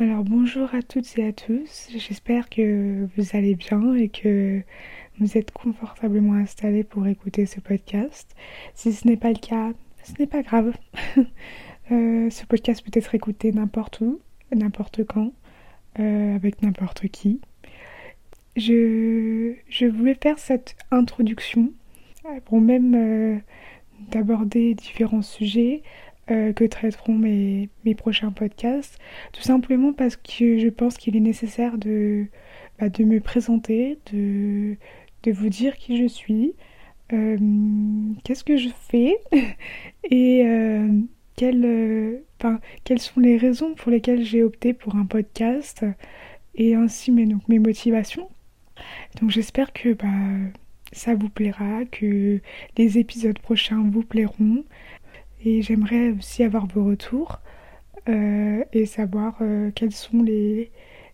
Alors 0.00 0.22
bonjour 0.22 0.72
à 0.76 0.82
toutes 0.82 1.18
et 1.18 1.26
à 1.26 1.32
tous, 1.32 1.88
j'espère 1.90 2.48
que 2.48 3.08
vous 3.16 3.24
allez 3.32 3.56
bien 3.56 3.94
et 3.94 4.08
que 4.08 4.62
vous 5.18 5.36
êtes 5.36 5.50
confortablement 5.50 6.34
installés 6.34 6.84
pour 6.84 7.08
écouter 7.08 7.46
ce 7.46 7.58
podcast. 7.58 8.36
Si 8.74 8.92
ce 8.92 9.08
n'est 9.08 9.16
pas 9.16 9.30
le 9.30 9.40
cas, 9.40 9.72
ce 10.04 10.12
n'est 10.20 10.28
pas 10.28 10.42
grave. 10.42 10.72
Euh, 11.90 12.28
ce 12.28 12.44
podcast 12.44 12.84
peut 12.84 12.90
être 12.92 13.14
écouté 13.14 13.50
n'importe 13.50 14.02
où, 14.02 14.20
n'importe 14.54 15.04
quand, 15.04 15.32
euh, 15.98 16.34
avec 16.34 16.60
n'importe 16.60 17.08
qui. 17.08 17.40
Je, 18.56 19.54
voulais 19.88 20.18
faire 20.22 20.38
cette 20.38 20.76
introduction 20.90 21.72
pour 22.44 22.60
même 22.60 22.94
euh, 22.94 23.38
d'aborder 24.10 24.74
différents 24.74 25.22
sujets 25.22 25.82
euh, 26.30 26.52
que 26.52 26.64
traiteront 26.64 27.14
mes, 27.14 27.68
mes, 27.84 27.94
prochains 27.94 28.30
podcasts, 28.30 28.98
tout 29.32 29.42
simplement 29.42 29.92
parce 29.92 30.16
que 30.16 30.58
je 30.58 30.68
pense 30.68 30.96
qu'il 30.96 31.16
est 31.16 31.20
nécessaire 31.20 31.78
de, 31.78 32.26
bah, 32.78 32.88
de 32.88 33.04
me 33.04 33.20
présenter, 33.20 33.98
de, 34.12 34.76
de 35.22 35.32
vous 35.32 35.48
dire 35.48 35.76
qui 35.76 35.96
je 35.96 36.06
suis, 36.06 36.54
euh, 37.12 37.38
qu'est-ce 38.24 38.44
que 38.44 38.56
je 38.56 38.68
fais 38.68 39.16
et 40.10 40.44
euh, 40.46 40.88
quelles, 41.36 42.98
sont 42.98 43.20
les 43.20 43.36
raisons 43.36 43.74
pour 43.74 43.90
lesquelles 43.90 44.24
j'ai 44.24 44.42
opté 44.42 44.74
pour 44.74 44.96
un 44.96 45.06
podcast 45.06 45.84
et 46.54 46.74
ainsi 46.74 47.10
mes, 47.10 47.26
donc, 47.26 47.46
mes 47.48 47.58
motivations. 47.58 48.28
Donc 49.20 49.30
j'espère 49.30 49.72
que 49.72 49.94
bah, 49.94 50.50
ça 50.92 51.14
vous 51.14 51.28
plaira, 51.28 51.84
que 51.90 52.40
les 52.76 52.98
épisodes 52.98 53.38
prochains 53.38 53.82
vous 53.90 54.02
plairont. 54.02 54.64
Et 55.44 55.62
j'aimerais 55.62 56.10
aussi 56.10 56.42
avoir 56.42 56.66
vos 56.66 56.84
retours 56.84 57.40
euh, 58.08 58.64
et 58.72 58.86
savoir 58.86 59.36
euh, 59.40 59.70
quelles 59.74 59.92
sont 59.92 60.22
les, 60.22 60.70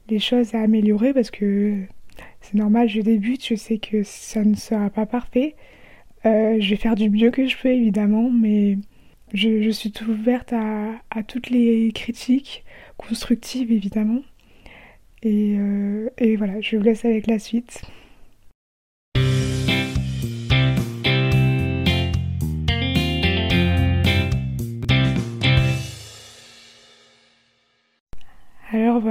les, 0.09 0.19
choses 0.19 0.55
à 0.55 0.61
améliorer 0.61 1.13
parce 1.13 1.31
que 1.31 1.83
c'est 2.41 2.55
normal, 2.55 2.89
je 2.89 3.01
débute, 3.01 3.47
je 3.47 3.55
sais 3.55 3.79
que 3.79 4.03
ça 4.03 4.45
ne 4.45 4.55
sera 4.55 4.91
pas 4.91 5.07
parfait. 5.07 5.57
Euh, 6.27 6.57
je 6.61 6.71
vais 6.71 6.77
faire 6.77 6.95
du 6.95 7.11
mieux 7.11 7.31
que 7.31 7.47
je 7.47 7.57
peux 7.57 7.69
évidemment, 7.69 8.31
mais 8.31 8.79
je, 9.35 9.63
je 9.63 9.71
suis 9.71 9.93
ouverte 10.09 10.53
à, 10.53 10.93
à, 11.11 11.23
toutes 11.23 11.51
les 11.51 11.93
critiques 11.93 12.65
constructives 12.97 13.73
évidemment. 13.73 14.23
Et, 15.23 15.57
et 16.19 16.37
voilà, 16.37 16.61
je 16.61 16.77
vous 16.77 16.83
laisse 16.83 17.05
avec 17.07 17.27
la 17.27 17.39
suite. 17.39 17.83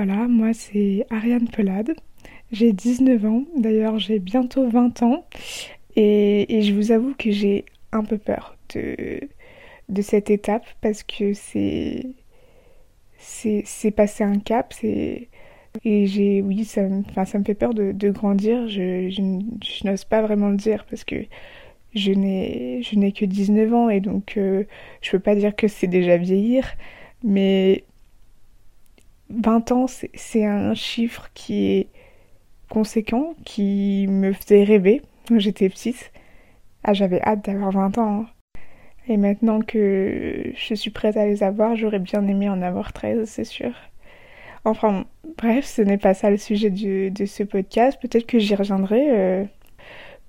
Voilà, 0.05 0.27
moi 0.27 0.53
c'est 0.53 1.05
Ariane 1.09 1.47
Pelade, 1.47 1.95
j'ai 2.51 2.73
19 2.73 3.25
ans, 3.25 3.43
d'ailleurs 3.55 3.99
j'ai 3.99 4.19
bientôt 4.19 4.67
20 4.69 5.01
ans. 5.03 5.25
Et, 5.95 6.61
je 6.61 6.73
vous 6.73 6.91
avoue 6.91 7.13
que 7.17 7.31
j'ai 7.31 7.65
un 7.93 8.03
peu 8.03 8.17
peur 8.17 8.57
de, 8.73 9.21
cette 10.01 10.29
étape 10.29 10.65
parce 10.81 11.03
que 11.03 11.33
c'est 11.33 12.07
c'est 13.17 13.91
passer 13.91 14.23
un 14.25 14.39
cap, 14.39 14.73
et 14.83 15.29
j'ai 15.83 16.41
oui 16.41 16.65
ça 16.65 16.81
me, 16.83 17.03
ça 17.25 17.39
me 17.39 17.45
fait 17.45 17.55
peur 17.55 17.73
de, 17.73 18.09
grandir, 18.09 18.67
je, 18.67 19.21
n'ose 19.85 20.03
pas 20.05 20.21
vraiment 20.21 20.49
le 20.49 20.57
dire 20.57 20.85
parce 20.89 21.05
que 21.05 21.15
je 21.95 22.11
n'ai 22.11 22.81
je 22.83 22.97
n'ai 22.97 23.13
que 23.13 23.25
19 23.25 23.73
ans 23.73 23.89
et 23.89 24.01
donc 24.01 24.35
euh, 24.37 24.65
je 25.01 25.11
peux 25.11 25.19
pas 25.19 25.35
dire 25.35 25.55
que 25.55 25.67
c'est 25.69 25.87
déjà 25.87 26.17
vieillir. 26.17 26.65
Mais 27.23 27.85
20 29.41 29.71
ans, 29.71 29.85
c'est 29.87 30.45
un 30.45 30.73
chiffre 30.73 31.29
qui 31.33 31.65
est 31.71 31.87
conséquent, 32.69 33.35
qui 33.45 34.07
me 34.07 34.33
faisait 34.33 34.63
rêver 34.63 35.01
quand 35.27 35.39
j'étais 35.39 35.69
petite. 35.69 36.11
Ah, 36.83 36.93
j'avais 36.93 37.21
hâte 37.21 37.45
d'avoir 37.45 37.71
20 37.71 37.97
ans. 37.97 38.21
Hein. 38.21 38.27
Et 39.07 39.17
maintenant 39.17 39.61
que 39.61 40.53
je 40.55 40.73
suis 40.75 40.91
prête 40.91 41.17
à 41.17 41.25
les 41.25 41.43
avoir, 41.43 41.75
j'aurais 41.75 41.99
bien 41.99 42.25
aimé 42.27 42.49
en 42.49 42.61
avoir 42.61 42.93
13, 42.93 43.29
c'est 43.29 43.43
sûr. 43.43 43.73
Enfin, 44.65 45.05
bref, 45.37 45.65
ce 45.65 45.81
n'est 45.81 45.97
pas 45.97 46.13
ça 46.13 46.29
le 46.29 46.37
sujet 46.37 46.69
de 46.69 47.25
ce 47.25 47.43
podcast. 47.43 47.99
Peut-être 48.01 48.25
que 48.25 48.39
j'y 48.39 48.55
reviendrai. 48.55 49.09
Euh, 49.09 49.45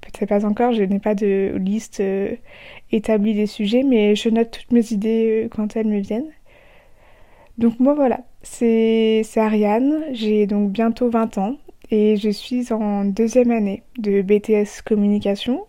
Peut-être 0.04 0.28
pas 0.28 0.44
encore, 0.44 0.72
je 0.72 0.82
n'ai 0.82 0.98
pas 0.98 1.14
de 1.14 1.54
liste 1.56 2.00
euh, 2.00 2.36
établie 2.92 3.34
des 3.34 3.46
sujets, 3.46 3.82
mais 3.82 4.14
je 4.14 4.28
note 4.28 4.50
toutes 4.50 4.70
mes 4.70 4.92
idées 4.92 5.44
euh, 5.44 5.48
quand 5.48 5.76
elles 5.76 5.86
me 5.86 5.98
viennent. 6.00 6.30
Donc 7.58 7.80
moi 7.80 7.94
voilà, 7.94 8.20
c'est 8.44 9.24
Ariane, 9.36 10.04
j'ai 10.12 10.46
donc 10.46 10.70
bientôt 10.70 11.08
20 11.08 11.38
ans 11.38 11.56
et 11.90 12.16
je 12.16 12.28
suis 12.28 12.72
en 12.72 13.04
deuxième 13.04 13.50
année 13.50 13.82
de 13.98 14.22
BTS 14.22 14.82
communication. 14.84 15.66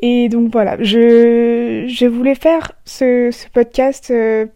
Et 0.00 0.28
donc 0.28 0.50
voilà, 0.52 0.82
je, 0.82 2.06
voulais 2.06 2.34
faire 2.34 2.72
ce, 2.84 3.30
podcast 3.52 4.10
euh, 4.10 4.46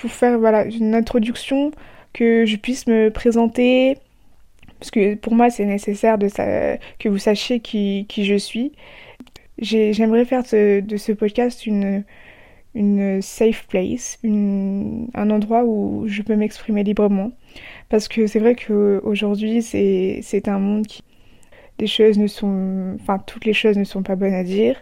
pour 0.00 0.10
faire 0.10 0.38
voilà, 0.38 0.64
une 0.64 0.94
introduction, 0.94 1.72
que 2.12 2.44
je 2.46 2.56
puisse 2.56 2.86
me 2.86 3.10
présenter, 3.10 3.96
parce 4.78 4.90
que 4.90 5.14
pour 5.14 5.34
moi 5.34 5.50
c'est 5.50 5.64
nécessaire 5.64 6.18
de 6.18 6.28
que 6.98 7.08
vous 7.08 7.18
sachiez 7.18 7.60
qui, 7.60 8.06
je 8.16 8.36
suis. 8.36 8.72
J'aimerais 9.58 10.24
faire 10.24 10.42
de 10.42 10.96
ce 10.96 11.12
podcast 11.12 11.66
une, 11.66 12.04
une 12.74 13.20
safe 13.22 13.66
place, 13.68 14.18
un 14.24 15.30
endroit 15.30 15.64
où 15.64 16.04
je 16.06 16.22
peux 16.22 16.36
m'exprimer 16.36 16.82
librement. 16.84 17.32
Parce 17.88 18.08
que 18.08 18.26
c'est 18.26 18.38
vrai 18.40 18.54
qu'aujourd'hui, 18.56 19.62
c'est 19.62 20.48
un 20.48 20.58
monde 20.58 20.86
qui. 20.86 21.02
Les 21.80 21.86
choses 21.86 22.18
ne 22.18 22.26
sont. 22.26 22.96
Enfin, 23.00 23.18
toutes 23.18 23.44
les 23.44 23.54
choses 23.54 23.76
ne 23.78 23.84
sont 23.84 24.02
pas 24.02 24.16
bonnes 24.16 24.34
à 24.34 24.44
dire. 24.44 24.80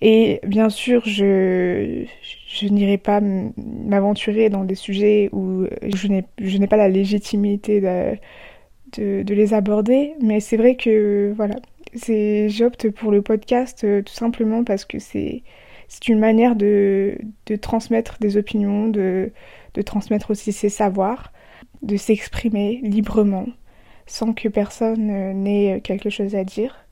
Et 0.00 0.40
bien 0.46 0.70
sûr, 0.70 1.02
je, 1.06 2.04
je 2.48 2.66
n'irai 2.68 2.98
pas 2.98 3.20
m'aventurer 3.20 4.48
dans 4.48 4.64
des 4.64 4.74
sujets 4.76 5.28
où 5.32 5.66
je 5.82 6.08
n'ai 6.58 6.66
pas 6.68 6.76
la 6.76 6.88
légitimité 6.88 7.80
de, 7.80 8.16
de, 8.96 9.22
de 9.22 9.34
les 9.34 9.54
aborder. 9.54 10.14
Mais 10.22 10.40
c'est 10.40 10.56
vrai 10.56 10.76
que, 10.76 11.32
voilà, 11.36 11.56
j'opte 12.48 12.90
pour 12.90 13.10
le 13.12 13.22
podcast 13.22 13.84
euh, 13.84 14.02
tout 14.02 14.12
simplement 14.14 14.64
parce 14.64 14.84
que 14.84 14.98
c'est 14.98 15.42
c'est 15.88 16.08
une 16.08 16.18
manière 16.18 16.54
de, 16.54 17.18
de, 17.46 17.56
transmettre 17.56 18.18
des 18.20 18.36
opinions, 18.36 18.88
de, 18.88 19.32
de 19.74 19.82
transmettre 19.82 20.30
aussi 20.30 20.52
ses 20.52 20.68
savoirs, 20.68 21.32
de 21.82 21.96
s'exprimer 21.96 22.80
librement, 22.82 23.46
sans 24.06 24.32
que 24.32 24.48
personne 24.48 25.06
n'ait 25.42 25.80
quelque 25.82 26.10
chose 26.10 26.34
à 26.34 26.44
dire. 26.44 26.84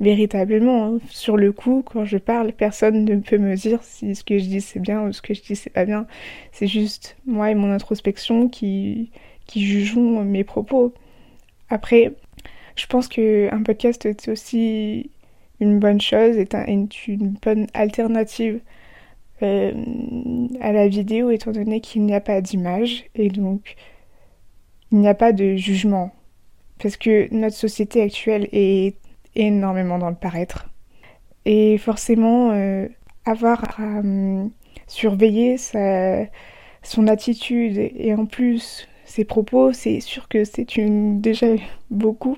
Véritablement, 0.00 0.86
hein. 0.86 0.98
sur 1.10 1.36
le 1.36 1.52
coup, 1.52 1.84
quand 1.86 2.04
je 2.04 2.18
parle, 2.18 2.52
personne 2.52 3.04
ne 3.04 3.16
peut 3.16 3.38
me 3.38 3.54
dire 3.54 3.78
si 3.82 4.16
ce 4.16 4.24
que 4.24 4.36
je 4.38 4.46
dis 4.46 4.60
c'est 4.60 4.80
bien 4.80 5.02
ou 5.02 5.12
ce 5.12 5.22
que 5.22 5.32
je 5.32 5.42
dis 5.42 5.54
c'est 5.54 5.70
pas 5.70 5.84
bien. 5.84 6.06
C'est 6.50 6.66
juste 6.66 7.16
moi 7.24 7.50
et 7.52 7.54
mon 7.54 7.70
introspection 7.70 8.48
qui, 8.48 9.12
qui 9.46 9.64
jugeons 9.64 10.24
mes 10.24 10.42
propos. 10.42 10.92
Après, 11.70 12.12
je 12.74 12.86
pense 12.86 13.06
qu'un 13.06 13.62
podcast 13.62 14.04
est 14.06 14.28
aussi 14.28 15.10
une 15.62 15.78
bonne 15.78 16.00
chose, 16.00 16.36
est, 16.36 16.54
un, 16.54 16.64
une 16.66 17.36
bonne 17.40 17.66
alternative 17.72 18.60
euh, 19.42 19.72
à 20.60 20.72
la 20.72 20.88
vidéo 20.88 21.30
étant 21.30 21.52
donné 21.52 21.80
qu'il 21.80 22.02
n'y 22.02 22.14
a 22.14 22.20
pas 22.20 22.40
d'image 22.40 23.04
et 23.14 23.28
donc 23.28 23.76
il 24.90 24.98
n'y 24.98 25.08
a 25.08 25.14
pas 25.14 25.32
de 25.32 25.54
jugement. 25.56 26.10
Parce 26.82 26.96
que 26.96 27.32
notre 27.32 27.56
société 27.56 28.02
actuelle 28.02 28.48
est 28.52 28.96
énormément 29.36 29.98
dans 29.98 30.10
le 30.10 30.16
paraître. 30.16 30.68
Et 31.44 31.78
forcément, 31.78 32.50
euh, 32.52 32.88
avoir 33.24 33.80
à 33.80 34.00
euh, 34.04 34.44
surveiller 34.88 35.58
sa, 35.58 36.24
son 36.82 37.06
attitude 37.06 37.78
et 37.78 38.14
en 38.14 38.26
plus 38.26 38.88
ses 39.04 39.24
propos, 39.24 39.72
c'est 39.72 40.00
sûr 40.00 40.28
que 40.28 40.44
c'est 40.44 40.76
une 40.76 41.20
déjà 41.20 41.46
beaucoup. 41.90 42.36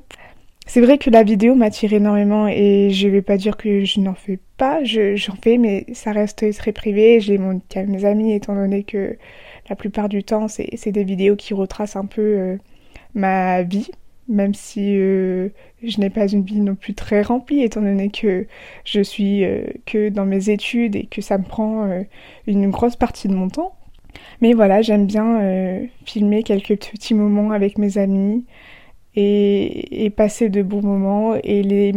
C'est 0.74 0.80
vrai 0.80 0.98
que 0.98 1.08
la 1.08 1.22
vidéo 1.22 1.54
m'attire 1.54 1.92
énormément 1.92 2.48
et 2.48 2.90
je 2.90 3.06
vais 3.06 3.22
pas 3.22 3.36
dire 3.36 3.56
que 3.56 3.84
je 3.84 4.00
n'en 4.00 4.14
fais 4.14 4.40
pas, 4.56 4.82
j'en 4.82 5.36
fais 5.36 5.56
mais 5.56 5.86
ça 5.92 6.10
reste 6.10 6.52
très 6.52 6.72
privé, 6.72 7.20
j'ai 7.20 7.38
mon 7.38 7.60
mes 7.76 8.04
amis 8.04 8.32
étant 8.32 8.56
donné 8.56 8.82
que 8.82 9.16
la 9.70 9.76
plupart 9.76 10.08
du 10.08 10.24
temps 10.24 10.48
c'est 10.48 10.90
des 10.90 11.04
vidéos 11.04 11.36
qui 11.36 11.54
retracent 11.54 11.94
un 11.94 12.06
peu 12.06 12.22
euh, 12.22 12.56
ma 13.14 13.62
vie, 13.62 13.88
même 14.26 14.52
si 14.52 14.96
euh, 14.98 15.50
je 15.84 16.00
n'ai 16.00 16.10
pas 16.10 16.26
une 16.26 16.42
vie 16.42 16.58
non 16.58 16.74
plus 16.74 16.94
très 16.94 17.22
remplie 17.22 17.62
étant 17.62 17.80
donné 17.80 18.10
que 18.10 18.48
je 18.84 19.00
suis 19.00 19.44
euh, 19.44 19.66
que 19.86 20.08
dans 20.08 20.26
mes 20.26 20.50
études 20.50 20.96
et 20.96 21.06
que 21.06 21.22
ça 21.22 21.38
me 21.38 21.44
prend 21.44 21.88
une 22.48 22.68
grosse 22.70 22.96
partie 22.96 23.28
de 23.28 23.34
mon 23.34 23.48
temps. 23.48 23.76
Mais 24.40 24.54
voilà, 24.54 24.82
j'aime 24.82 25.06
bien 25.06 25.40
filmer 26.04 26.42
quelques 26.42 26.76
petits 26.90 27.14
moments 27.14 27.52
avec 27.52 27.78
mes 27.78 27.96
amis, 27.96 28.44
et, 29.16 30.10
passer 30.16 30.48
de 30.48 30.62
bons 30.62 30.82
moments 30.82 31.34
et 31.42 31.62
les 31.62 31.92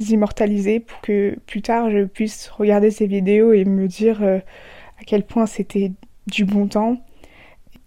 immortaliser 0.00 0.80
pour 0.80 1.00
que 1.00 1.36
plus 1.46 1.62
tard 1.62 1.90
je 1.90 2.04
puisse 2.04 2.48
regarder 2.48 2.90
ces 2.90 3.06
vidéos 3.06 3.52
et 3.52 3.64
me 3.64 3.86
dire 3.86 4.22
euh, 4.22 4.38
à 5.00 5.04
quel 5.06 5.24
point 5.24 5.46
c'était 5.46 5.92
du 6.26 6.44
bon 6.44 6.66
temps. 6.66 6.96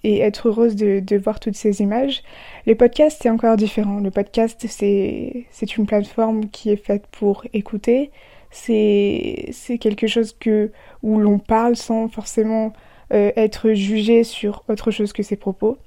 et 0.03 0.19
être 0.19 0.47
heureuse 0.47 0.75
de, 0.75 1.17
voir 1.17 1.39
toutes 1.39 1.55
ces 1.55 1.81
images. 1.81 2.23
Le 2.65 2.75
podcast, 2.75 3.17
c'est 3.21 3.29
encore 3.29 3.57
différent. 3.57 3.99
Le 3.99 4.11
podcast, 4.11 4.65
c'est, 4.67 5.47
c'est 5.51 5.75
une 5.77 5.85
plateforme 5.85 6.49
qui 6.49 6.69
est 6.69 6.77
faite 6.77 7.05
pour 7.11 7.45
écouter. 7.53 8.11
C'est, 8.51 9.49
c'est 9.51 9.77
quelque 9.79 10.07
chose 10.07 10.33
que, 10.39 10.71
où 11.03 11.19
l'on 11.19 11.39
parle 11.39 11.75
sans 11.75 12.07
forcément 12.09 12.73
euh, 13.13 13.31
être 13.35 13.73
jugé 13.73 14.23
sur 14.23 14.63
autre 14.69 14.91
chose 14.91 15.13
que 15.13 15.23
ses 15.23 15.35
propos. 15.35 15.77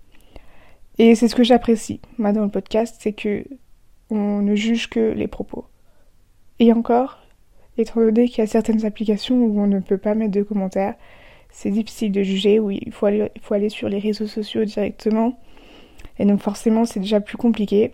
Et 1.02 1.14
c'est 1.14 1.28
ce 1.28 1.34
que 1.34 1.44
j'apprécie, 1.44 1.98
moi, 2.18 2.32
dans 2.32 2.44
le 2.44 2.50
podcast, 2.50 2.96
c'est 2.98 3.14
que 3.14 3.42
on 4.10 4.42
ne 4.42 4.54
juge 4.54 4.90
que 4.90 5.00
les 5.00 5.28
propos. 5.28 5.64
Et 6.58 6.74
encore, 6.74 7.20
étant 7.78 8.00
donné 8.00 8.28
qu'il 8.28 8.40
y 8.40 8.40
a 8.42 8.46
certaines 8.46 8.84
applications 8.84 9.36
où 9.36 9.58
on 9.62 9.66
ne 9.66 9.80
peut 9.80 9.96
pas 9.96 10.14
mettre 10.14 10.32
de 10.32 10.42
commentaires, 10.42 10.96
c'est 11.48 11.70
difficile 11.70 12.12
de 12.12 12.22
juger, 12.22 12.58
oui, 12.58 12.80
il 12.84 12.92
faut 12.92 13.06
aller, 13.06 13.30
faut 13.40 13.54
aller 13.54 13.70
sur 13.70 13.88
les 13.88 13.98
réseaux 13.98 14.26
sociaux 14.26 14.66
directement. 14.66 15.38
Et 16.18 16.26
donc 16.26 16.40
forcément, 16.40 16.84
c'est 16.84 17.00
déjà 17.00 17.22
plus 17.22 17.38
compliqué. 17.38 17.92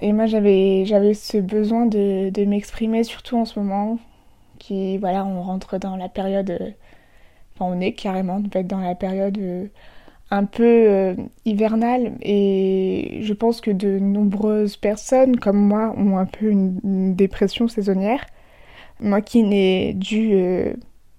Et 0.00 0.12
moi, 0.12 0.26
j'avais, 0.26 0.84
j'avais 0.86 1.14
ce 1.14 1.38
besoin 1.38 1.86
de, 1.86 2.44
m'exprimer, 2.44 3.02
surtout 3.02 3.36
en 3.36 3.46
ce 3.46 3.58
moment, 3.58 3.98
qui, 4.60 4.96
voilà, 4.98 5.26
on 5.26 5.42
rentre 5.42 5.78
dans 5.78 5.96
la 5.96 6.08
période... 6.08 6.76
Enfin, 7.56 7.64
on 7.76 7.80
est 7.80 7.94
carrément 7.94 8.36
en 8.36 8.48
fait, 8.48 8.62
dans 8.62 8.78
la 8.78 8.94
période 8.94 9.38
euh, 9.38 9.66
un 10.36 10.44
peu 10.44 10.62
euh, 10.64 11.14
hivernale. 11.44 12.12
Et 12.22 13.18
je 13.22 13.32
pense 13.32 13.60
que 13.60 13.70
de 13.70 13.98
nombreuses 13.98 14.76
personnes, 14.76 15.36
comme 15.38 15.58
moi, 15.58 15.94
ont 15.96 16.18
un 16.18 16.26
peu 16.26 16.50
une, 16.50 17.14
dépression 17.14 17.68
saisonnière. 17.68 18.24
Moi 19.00 19.20
qui 19.20 19.42
n'ai 19.42 19.92
dû 19.94 20.34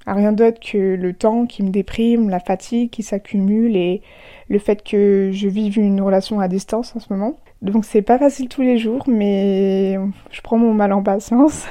à 0.05 0.13
rien 0.13 0.31
d'autre 0.31 0.59
que 0.59 0.95
le 0.95 1.13
temps 1.13 1.45
qui 1.45 1.63
me 1.63 1.69
déprime, 1.69 2.29
la 2.29 2.39
fatigue 2.39 2.89
qui 2.89 3.03
s'accumule 3.03 3.75
et 3.75 4.01
le 4.49 4.59
fait 4.59 4.83
que 4.83 5.31
je 5.33 5.47
vive 5.47 5.77
une 5.77 6.01
relation 6.01 6.39
à 6.39 6.47
distance 6.47 6.95
en 6.95 6.99
ce 6.99 7.11
moment. 7.11 7.37
Donc 7.61 7.85
c'est 7.85 8.01
pas 8.01 8.19
facile 8.19 8.47
tous 8.47 8.61
les 8.61 8.77
jours, 8.77 9.03
mais 9.07 9.97
je 10.29 10.41
prends 10.41 10.57
mon 10.57 10.73
mal 10.73 10.93
en 10.93 11.01
patience. 11.01 11.65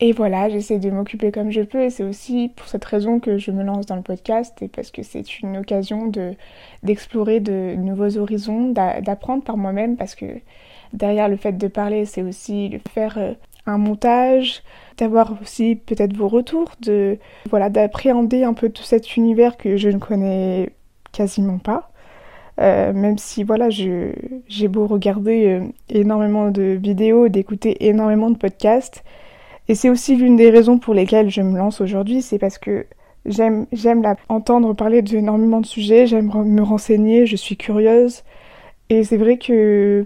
Et 0.00 0.12
voilà, 0.12 0.48
j'essaie 0.48 0.78
de 0.78 0.90
m'occuper 0.90 1.32
comme 1.32 1.50
je 1.50 1.60
peux 1.62 1.82
et 1.82 1.90
c'est 1.90 2.04
aussi 2.04 2.52
pour 2.54 2.68
cette 2.68 2.84
raison 2.84 3.18
que 3.18 3.36
je 3.36 3.50
me 3.50 3.64
lance 3.64 3.86
dans 3.86 3.96
le 3.96 4.02
podcast 4.02 4.62
et 4.62 4.68
parce 4.68 4.92
que 4.92 5.02
c'est 5.02 5.40
une 5.40 5.56
occasion 5.56 6.06
de 6.06 6.34
d'explorer 6.84 7.40
de 7.40 7.74
nouveaux 7.76 8.16
horizons, 8.16 8.70
d'apprendre 8.70 9.42
par 9.42 9.56
moi-même 9.56 9.96
parce 9.96 10.14
que 10.14 10.26
derrière 10.92 11.28
le 11.28 11.36
fait 11.36 11.52
de 11.52 11.66
parler, 11.66 12.04
c'est 12.04 12.22
aussi 12.22 12.68
le 12.68 12.78
faire 12.92 13.18
euh, 13.18 13.32
un 13.66 13.78
montage, 13.78 14.62
d'avoir 14.96 15.36
aussi 15.42 15.76
peut-être 15.76 16.16
vos 16.16 16.28
retours, 16.28 16.72
de 16.80 17.18
voilà, 17.50 17.68
d'appréhender 17.68 18.44
un 18.44 18.54
peu 18.54 18.70
tout 18.70 18.82
cet 18.82 19.16
univers 19.16 19.56
que 19.56 19.76
je 19.76 19.88
ne 19.88 19.98
connais 19.98 20.70
quasiment 21.12 21.58
pas. 21.58 21.90
Euh, 22.60 22.92
même 22.92 23.18
si 23.18 23.44
voilà, 23.44 23.68
j'ai 23.70 24.68
beau 24.68 24.86
regarder 24.86 25.46
euh, 25.46 25.64
énormément 25.88 26.50
de 26.50 26.78
vidéos, 26.80 27.28
d'écouter 27.28 27.86
énormément 27.88 28.30
de 28.30 28.36
podcasts, 28.36 29.04
et 29.68 29.74
c'est 29.74 29.90
aussi 29.90 30.16
l'une 30.16 30.36
des 30.36 30.50
raisons 30.50 30.78
pour 30.78 30.94
lesquelles 30.94 31.30
je 31.30 31.42
me 31.42 31.56
lance 31.56 31.80
aujourd'hui, 31.80 32.22
c'est 32.22 32.38
parce 32.38 32.58
que 32.58 32.86
j'aime 33.26 33.66
j'aime 33.72 34.02
entendre 34.28 34.74
parler 34.74 35.02
d'énormément 35.02 35.60
de 35.60 35.66
sujets, 35.66 36.06
j'aime 36.06 36.30
me 36.32 36.62
renseigner, 36.62 37.26
je 37.26 37.36
suis 37.36 37.56
curieuse, 37.56 38.22
et 38.88 39.04
c'est 39.04 39.18
vrai 39.18 39.38
que 39.38 40.04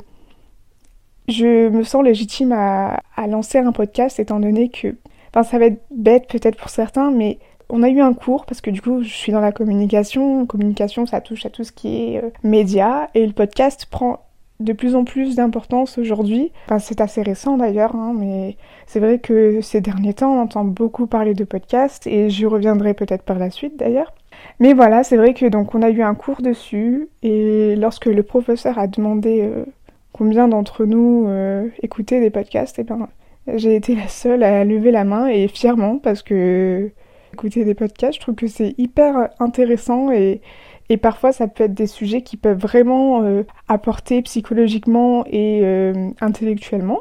je 1.28 1.68
me 1.68 1.84
sens 1.84 2.04
légitime 2.04 2.52
à, 2.52 3.00
lancer 3.28 3.58
un 3.58 3.72
podcast 3.72 4.18
étant 4.18 4.40
donné 4.40 4.68
que, 4.68 4.96
enfin 5.30 5.44
ça 5.44 5.58
va 5.58 5.66
être 5.66 5.80
bête 5.90 6.26
peut-être 6.28 6.56
pour 6.56 6.68
certains, 6.68 7.10
mais 7.10 7.38
on 7.68 7.82
a 7.82 7.88
eu 7.88 8.00
un 8.00 8.12
cours 8.14 8.44
parce 8.44 8.60
que 8.60 8.70
du 8.70 8.82
coup 8.82 9.02
je 9.02 9.08
suis 9.08 9.32
dans 9.32 9.40
la 9.40 9.52
communication, 9.52 10.44
communication 10.46 11.06
ça 11.06 11.20
touche 11.20 11.46
à 11.46 11.50
tout 11.50 11.64
ce 11.64 11.72
qui 11.72 12.14
est 12.14 12.24
euh, 12.24 12.30
média 12.42 13.08
et 13.14 13.24
le 13.26 13.32
podcast 13.32 13.86
prend 13.88 14.20
de 14.60 14.72
plus 14.72 14.94
en 14.94 15.04
plus 15.04 15.34
d'importance 15.36 15.98
aujourd'hui. 15.98 16.52
Enfin, 16.66 16.78
c'est 16.78 17.00
assez 17.00 17.22
récent 17.22 17.56
d'ailleurs, 17.56 17.96
hein, 17.96 18.14
mais 18.16 18.56
c'est 18.86 19.00
vrai 19.00 19.18
que 19.18 19.60
ces 19.60 19.80
derniers 19.80 20.14
temps, 20.14 20.34
on 20.34 20.42
entend 20.42 20.64
beaucoup 20.64 21.06
parler 21.06 21.34
de 21.34 21.44
podcast 21.44 22.06
et 22.06 22.30
j'y 22.30 22.46
reviendrai 22.46 22.94
peut-être 22.94 23.22
par 23.22 23.38
la 23.38 23.50
suite 23.50 23.76
d'ailleurs. 23.78 24.14
Mais 24.60 24.72
voilà, 24.72 25.04
c'est 25.04 25.16
vrai 25.16 25.34
que 25.34 25.46
donc 25.46 25.74
on 25.74 25.82
a 25.82 25.90
eu 25.90 26.02
un 26.02 26.14
cours 26.14 26.42
dessus 26.42 27.08
et 27.22 27.76
lorsque 27.76 28.06
le 28.06 28.22
professeur 28.22 28.78
a 28.78 28.86
demandé 28.86 29.42
euh, 29.42 29.64
combien 30.12 30.48
d'entre 30.48 30.84
nous 30.84 31.26
euh, 31.28 31.68
écoutaient 31.82 32.20
des 32.20 32.30
podcasts, 32.30 32.78
et 32.78 32.82
eh 32.82 32.84
ben 32.84 33.08
j'ai 33.54 33.74
été 33.74 33.94
la 33.94 34.08
seule 34.08 34.42
à 34.44 34.64
lever 34.64 34.92
la 34.92 35.04
main 35.04 35.26
et 35.26 35.48
fièrement 35.48 35.98
parce 35.98 36.22
que 36.22 36.90
écouter 37.32 37.64
des 37.64 37.74
podcasts, 37.74 38.16
je 38.16 38.20
trouve 38.20 38.34
que 38.34 38.46
c'est 38.46 38.74
hyper 38.78 39.30
intéressant 39.40 40.10
et, 40.10 40.40
et 40.88 40.96
parfois 40.96 41.32
ça 41.32 41.48
peut 41.48 41.64
être 41.64 41.74
des 41.74 41.86
sujets 41.86 42.22
qui 42.22 42.36
peuvent 42.36 42.58
vraiment 42.58 43.22
euh, 43.22 43.42
apporter 43.68 44.22
psychologiquement 44.22 45.24
et 45.26 45.60
euh, 45.62 46.10
intellectuellement. 46.20 47.00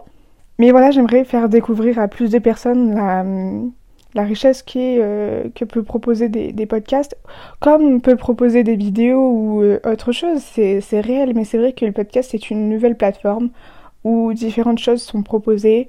Mais 0.60 0.72
voilà, 0.72 0.92
j'aimerais 0.92 1.24
faire 1.24 1.50
découvrir 1.50 2.00
à 2.00 2.08
plus 2.08 2.30
de 2.30 2.40
personnes 2.40 2.94
la, 2.94 3.26
la 4.14 4.24
richesse 4.24 4.64
euh, 4.76 5.50
que 5.56 5.66
peut 5.66 5.84
proposer 5.84 6.30
des, 6.30 6.66
podcasts, 6.66 7.18
comme 7.60 8.02
peut 8.02 8.16
proposer 8.16 8.64
des 8.64 8.76
vidéos 8.76 9.32
ou 9.32 9.64
autre 9.64 10.12
chose, 10.12 10.40
c'est 10.42 11.02
réel, 11.02 11.34
mais 11.36 11.46
c'est 11.46 11.58
vrai 11.58 11.74
que 11.74 11.86
le 11.86 11.92
podcast 11.92 12.34
est 12.36 12.52
une 12.52 12.70
nouvelle 12.70 12.96
plateforme 12.96 13.50
où 14.04 14.34
différentes 14.34 14.80
choses 14.80 15.02
sont 15.02 15.24
proposées, 15.24 15.88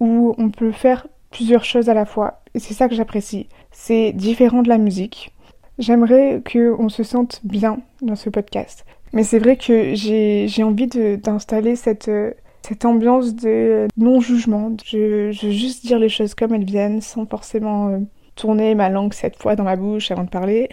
où 0.00 0.34
on 0.38 0.50
peut 0.50 0.72
faire 0.72 1.06
plusieurs 1.30 1.64
choses 1.64 1.88
à 1.88 1.94
la 1.94 2.04
fois, 2.04 2.40
et 2.54 2.58
c'est 2.60 2.74
ça 2.74 2.88
que 2.88 2.94
j'apprécie. 2.94 3.48
C'est 3.72 4.12
différent 4.12 4.62
de 4.62 4.68
la 4.68 4.78
musique. 4.78 5.34
J'aimerais 5.78 6.42
qu'on 6.50 6.88
se 6.88 7.02
sente 7.02 7.40
bien 7.44 7.80
dans 8.00 8.16
ce 8.16 8.30
podcast. 8.30 8.84
Mais 9.12 9.24
c'est 9.24 9.38
vrai 9.38 9.56
que 9.56 9.94
j'ai 9.94 10.62
envie 10.62 10.86
d'installer 10.86 11.76
cette, 11.76 12.08
euh, 12.08 12.32
cette 12.62 12.84
ambiance 12.84 13.34
de 13.34 13.88
non-jugement. 13.96 14.72
Je, 14.84 15.26
veux 15.26 15.52
juste 15.52 15.86
dire 15.86 15.98
les 15.98 16.08
choses 16.08 16.34
comme 16.34 16.54
elles 16.54 16.64
viennent, 16.64 17.00
sans 17.00 17.26
forcément 17.26 17.88
euh, 17.88 17.98
tourner 18.36 18.74
ma 18.74 18.88
langue 18.88 19.12
cette 19.12 19.40
fois 19.40 19.56
dans 19.56 19.64
ma 19.64 19.76
bouche 19.76 20.10
avant 20.10 20.24
de 20.24 20.30
parler. 20.30 20.68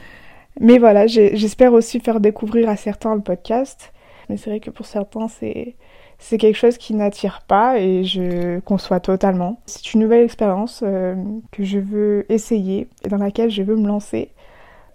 Mais 0.60 0.78
voilà, 0.78 1.06
j'espère 1.06 1.72
aussi 1.72 2.00
faire 2.00 2.18
découvrir 2.18 2.68
à 2.68 2.76
certains 2.76 3.14
le 3.14 3.20
podcast. 3.20 3.92
Mais 4.28 4.36
c'est 4.36 4.50
vrai 4.50 4.60
que 4.60 4.70
pour 4.70 4.86
certains, 4.86 5.28
c'est 5.28 5.76
c'est 6.18 6.38
quelque 6.38 6.56
chose 6.56 6.78
qui 6.78 6.94
n'attire 6.94 7.42
pas 7.46 7.78
et 7.78 8.04
je 8.04 8.58
conçois 8.60 9.00
totalement. 9.00 9.60
C'est 9.66 9.92
une 9.92 10.00
nouvelle 10.00 10.24
expérience 10.24 10.82
euh, 10.82 11.14
que 11.52 11.62
je 11.62 11.78
veux 11.78 12.24
essayer 12.32 12.88
et 13.04 13.08
dans 13.08 13.18
laquelle 13.18 13.50
je 13.50 13.62
veux 13.62 13.76
me 13.76 13.86
lancer. 13.86 14.30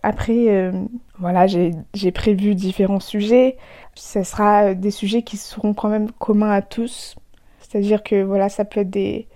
Après, 0.03 0.49
euh, 0.49 0.71
voilà, 1.19 1.45
j'ai 1.47 2.11
prévu 2.11 2.55
différents 2.55 2.99
sujets. 2.99 3.57
Ce 3.95 4.23
sera 4.23 4.73
des 4.73 4.91
sujets 4.91 5.21
qui 5.21 5.37
seront 5.37 5.73
quand 5.73 5.89
même 5.89 6.11
communs 6.11 6.51
à 6.51 6.61
tous. 6.61 7.15
C'est-à-dire 7.59 8.03
que 8.03 8.23
voilà, 8.23 8.49
ça 8.49 8.65
peut 8.65 8.81
être 8.81 8.89
des, 8.89 9.27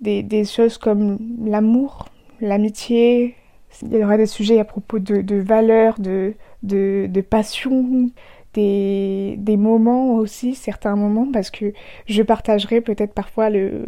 des, 0.00 0.44
choses 0.44 0.78
comme 0.78 1.18
l'amour, 1.44 2.06
l'amitié. 2.40 3.34
Il 3.82 3.92
y 3.92 4.04
aura 4.04 4.16
des 4.16 4.26
sujets 4.26 4.58
à 4.58 4.64
propos 4.64 4.98
de, 4.98 5.36
valeurs, 5.36 5.98
de, 5.98 6.34
de, 6.62 7.20
passion, 7.20 8.10
des, 8.54 9.34
des 9.38 9.56
moments 9.56 10.14
aussi, 10.14 10.54
certains 10.54 10.96
moments, 10.96 11.28
parce 11.32 11.50
que 11.50 11.72
je 12.06 12.22
partagerai 12.22 12.80
peut-être 12.80 13.12
parfois 13.12 13.50
le, 13.50 13.86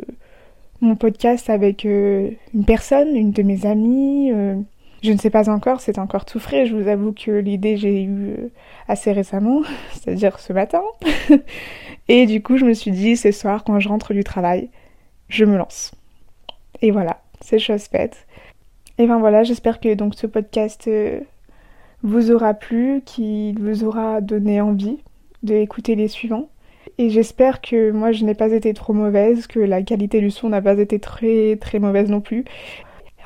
mon 0.80 0.96
podcast 0.96 1.50
avec 1.50 1.84
euh, 1.86 2.30
une 2.54 2.64
personne, 2.64 3.16
une 3.16 3.32
de 3.32 3.42
mes 3.42 3.66
amies. 3.66 4.32
Euh, 4.32 4.56
je 5.02 5.12
ne 5.12 5.18
sais 5.18 5.30
pas 5.30 5.48
encore, 5.48 5.80
c'est 5.80 5.98
encore 5.98 6.24
tout 6.24 6.38
frais. 6.38 6.66
Je 6.66 6.76
vous 6.76 6.88
avoue 6.88 7.12
que 7.12 7.30
l'idée 7.30 7.76
j'ai 7.76 8.02
eu 8.02 8.28
euh, 8.30 8.50
assez 8.88 9.12
récemment, 9.12 9.62
c'est-à-dire 9.92 10.38
ce 10.38 10.52
matin. 10.52 10.82
Et 12.08 12.26
du 12.26 12.42
coup, 12.42 12.56
je 12.56 12.64
me 12.64 12.74
suis 12.74 12.90
dit 12.90 13.16
ce 13.16 13.32
soir, 13.32 13.64
quand 13.64 13.78
je 13.80 13.88
rentre 13.88 14.12
du 14.12 14.24
travail, 14.24 14.68
je 15.28 15.44
me 15.44 15.56
lance. 15.56 15.92
Et 16.82 16.90
voilà, 16.90 17.22
c'est 17.40 17.58
chose 17.58 17.84
faite. 17.84 18.26
Et 18.98 19.06
ben 19.06 19.18
voilà, 19.18 19.44
j'espère 19.44 19.80
que 19.80 19.94
donc 19.94 20.14
ce 20.14 20.26
podcast 20.26 20.86
euh, 20.88 21.20
vous 22.02 22.30
aura 22.30 22.54
plu, 22.54 23.02
qu'il 23.04 23.58
vous 23.58 23.84
aura 23.84 24.20
donné 24.20 24.60
envie 24.60 24.98
d'écouter 25.42 25.94
les 25.94 26.08
suivants. 26.08 26.50
Et 26.98 27.08
j'espère 27.08 27.60
que 27.62 27.92
moi 27.92 28.12
je 28.12 28.24
n'ai 28.24 28.34
pas 28.34 28.52
été 28.52 28.74
trop 28.74 28.92
mauvaise, 28.92 29.46
que 29.46 29.58
la 29.60 29.82
qualité 29.82 30.20
du 30.20 30.30
son 30.30 30.50
n'a 30.50 30.60
pas 30.60 30.78
été 30.78 30.98
très 30.98 31.56
très 31.56 31.78
mauvaise 31.78 32.10
non 32.10 32.20
plus. 32.20 32.44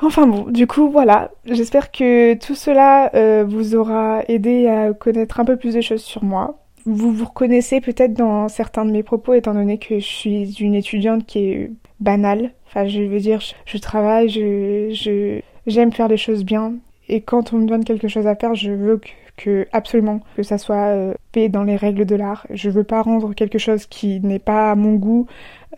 Enfin 0.04 0.26
bon, 0.26 0.42
du 0.50 0.66
coup 0.66 0.90
voilà, 0.90 1.30
j'espère 1.46 1.90
que 1.90 2.34
tout 2.34 2.54
cela 2.54 3.11
euh, 3.14 3.42
vous 3.49 3.75
aura 3.75 4.23
aidé 4.28 4.66
à 4.66 4.92
connaître 4.92 5.40
un 5.40 5.46
peu 5.46 5.56
plus 5.56 5.75
de 5.75 5.80
choses 5.80 6.02
sur 6.02 6.23
moi. 6.23 6.58
Vous 6.84 7.11
vous 7.11 7.25
reconnaissez 7.25 7.80
peut-être 7.80 8.12
dans 8.12 8.49
certains 8.49 8.84
de 8.84 8.90
mes 8.90 9.02
propos 9.02 9.32
étant 9.32 9.54
donné 9.54 9.78
que 9.78 9.99
je 10.00 10.04
suis 10.04 10.61
une 10.61 10.75
étudiante 10.75 11.25
qui 11.25 11.38
est 11.38 11.70
banale. 12.00 12.50
Enfin 12.66 12.87
je 12.87 13.00
veux 13.00 13.18
dire, 13.18 13.40
je, 13.64 13.78
travaille, 13.78 14.28
je, 14.28 15.40
j'aime 15.66 15.90
faire 15.90 16.08
les 16.08 16.18
choses 16.18 16.44
bien 16.44 16.75
et 17.08 17.23
quand 17.23 17.54
on 17.54 17.61
me 17.61 17.66
donne 17.66 17.84
quelque 17.84 18.08
chose 18.08 18.26
à 18.26 18.34
faire, 18.34 18.54
je 18.54 18.73
veux 18.73 19.00
que, 19.38 19.66
absolument 19.73 20.20
que 20.37 20.42
ça 20.42 20.58
soit 20.58 20.88
euh, 20.88 21.14
fait 21.32 21.49
dans 21.49 21.64
les 21.64 21.76
règles 21.76 22.04
de 22.04 22.14
l'art. 22.14 22.46
Je 22.50 22.68
veux 22.68 22.84
pas 22.84 23.00
rendre 23.00 23.32
quelque 23.32 23.58
chose 23.58 23.87
qui 23.87 24.20
n'est 24.20 24.38
pas 24.38 24.70
à 24.73 24.75
mon 24.75 24.96
goût 24.96 25.26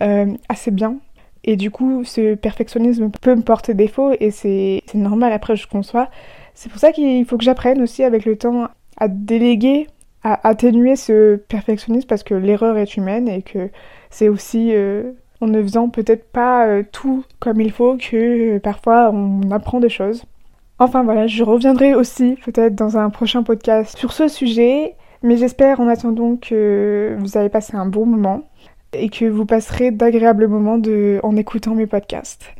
euh, 0.02 0.34
assez 0.48 0.72
bien 0.72 0.96
et 1.46 1.56
du 1.56 1.70
coup, 1.70 2.02
ce 2.04 2.34
perfectionnisme 2.34 3.10
peut 3.22 3.34
me 3.34 3.42
porter 3.42 3.72
défaut 3.72 4.12
et 4.18 4.30
c'est 4.32 4.82
normal, 4.94 5.32
après 5.32 5.54
je 5.54 5.68
conçois. 5.68 6.08
C'est 6.54 6.68
pour 6.68 6.80
ça 6.80 6.90
qu'il 6.90 7.24
faut 7.24 7.38
que 7.38 7.44
j'apprenne 7.44 7.80
aussi 7.80 8.02
avec 8.02 8.24
le 8.24 8.36
temps 8.36 8.68
à 8.96 9.08
déléguer, 9.08 9.86
à 10.24 10.48
atténuer 10.48 10.96
ce 10.96 11.36
perfectionnisme 11.36 12.08
parce 12.08 12.24
que 12.24 12.34
l'erreur 12.34 12.76
est 12.76 12.96
humaine 12.96 13.28
et 13.28 13.42
que 13.42 13.70
c'est 14.10 14.28
aussi 14.28 14.70
euh, 14.74 15.12
en 15.40 15.46
ne 15.46 15.62
faisant 15.62 15.88
peut-être 15.88 16.24
pas 16.32 16.66
euh, 16.66 16.82
tout 16.90 17.24
comme 17.38 17.60
il 17.60 17.70
faut 17.70 17.96
que 17.96 18.58
parfois 18.58 19.10
on 19.12 19.50
apprend 19.52 19.78
des 19.78 19.88
choses. 19.88 20.24
Enfin 20.78 21.04
voilà, 21.04 21.26
je 21.26 21.44
reviendrai 21.44 21.94
aussi 21.94 22.36
peut-être 22.44 22.74
dans 22.74 22.98
un 22.98 23.08
prochain 23.10 23.42
podcast 23.42 23.96
sur 23.96 24.12
ce 24.12 24.26
sujet, 24.26 24.94
mais 25.22 25.36
j'espère 25.36 25.78
en 25.80 25.88
attendant 25.88 26.36
que 26.36 27.16
vous 27.20 27.36
avez 27.36 27.48
passé 27.50 27.76
un 27.76 27.86
bon 27.86 28.04
moment 28.04 28.42
et 28.92 29.08
que 29.08 29.24
vous 29.24 29.46
passerez 29.46 29.90
d'agréables 29.90 30.46
moments 30.48 30.78
de... 30.78 31.20
en 31.22 31.36
écoutant 31.36 31.74
mes 31.74 31.86
podcasts. 31.86 32.54